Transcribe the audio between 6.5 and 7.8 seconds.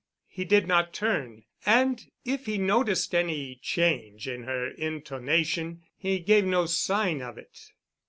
sign of it.